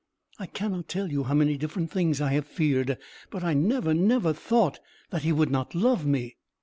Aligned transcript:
I 0.39 0.47
cannot 0.47 0.87
tell 0.87 1.11
you 1.11 1.25
how 1.25 1.35
many 1.35 1.57
different 1.57 1.91
things 1.91 2.19
I 2.19 2.31
have 2.31 2.47
feared: 2.47 2.97
but 3.29 3.43
I 3.43 3.53
never, 3.53 3.93
never 3.93 4.33
thought 4.33 4.79
that 5.11 5.21
he 5.21 5.31
would 5.31 5.51
not 5.51 5.75
love 5.75 6.07
me. 6.07 6.37